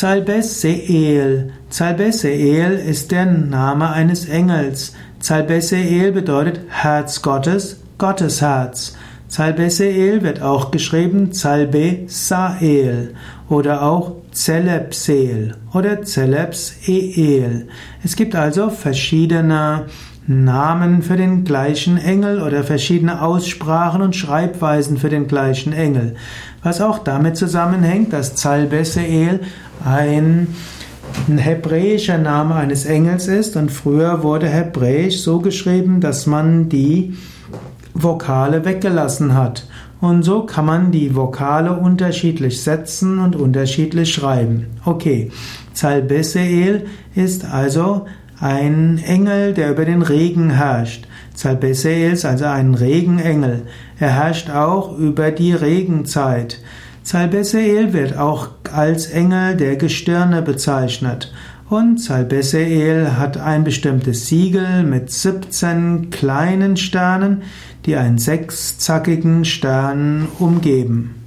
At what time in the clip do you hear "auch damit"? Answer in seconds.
26.80-27.36